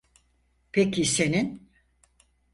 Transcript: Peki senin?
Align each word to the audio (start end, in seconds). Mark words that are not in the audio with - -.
Peki 0.71 1.05
senin? 1.05 1.69